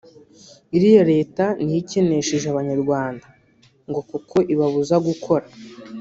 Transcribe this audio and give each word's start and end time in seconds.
iriya 0.75 1.03
leta 1.11 1.43
niyo 1.63 1.77
ikenesheje 1.83 2.45
abanyarwanda 2.49 3.25
ngo 3.89 4.01
kuko 4.09 4.35
ibabuza 4.53 4.95
gukora 5.07 5.45